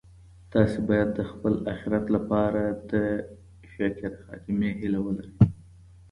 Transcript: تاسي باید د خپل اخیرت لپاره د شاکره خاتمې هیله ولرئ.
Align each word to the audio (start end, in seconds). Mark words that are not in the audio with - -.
تاسي 0.53 0.79
باید 0.89 1.09
د 1.13 1.19
خپل 1.31 1.53
اخیرت 1.73 2.05
لپاره 2.15 2.61
د 2.91 2.93
شاکره 3.71 4.11
خاتمې 4.23 4.69
هیله 4.79 4.99
ولرئ. 5.05 5.33